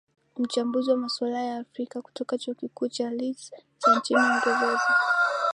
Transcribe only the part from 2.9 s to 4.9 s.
leeds cha nchini uingereza